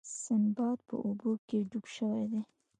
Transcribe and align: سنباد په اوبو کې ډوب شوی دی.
سنباد 0.23 0.77
په 0.89 0.95
اوبو 1.05 1.31
کې 1.47 1.57
ډوب 1.69 1.85
شوی 1.95 2.23
دی. 2.31 2.41